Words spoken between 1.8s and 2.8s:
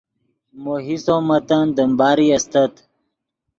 باری استت